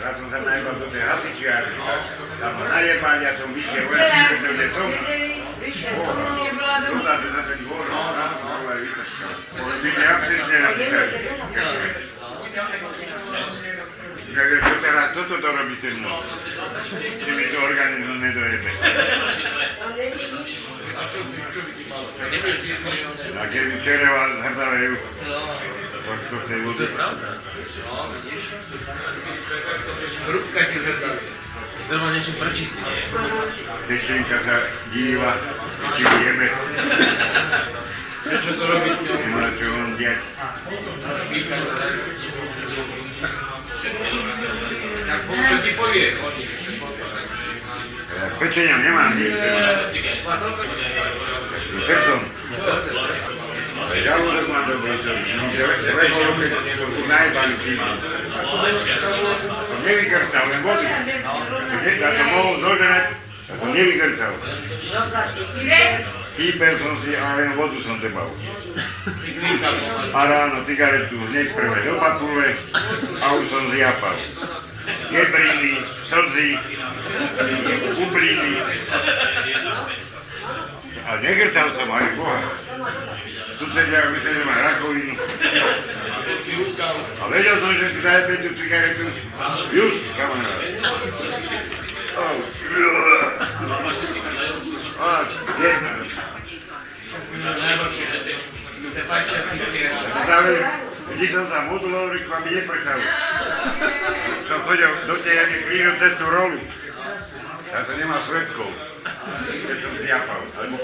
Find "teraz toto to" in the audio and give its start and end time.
14.80-15.48